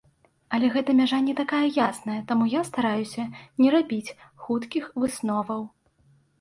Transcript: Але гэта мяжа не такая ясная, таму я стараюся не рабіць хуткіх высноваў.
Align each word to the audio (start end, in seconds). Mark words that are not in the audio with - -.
Але 0.57 0.69
гэта 0.75 0.95
мяжа 0.99 1.19
не 1.25 1.35
такая 1.41 1.59
ясная, 1.87 2.17
таму 2.33 2.49
я 2.55 2.63
стараюся 2.71 3.29
не 3.65 3.69
рабіць 3.79 4.15
хуткіх 4.47 4.91
высноваў. 5.07 5.67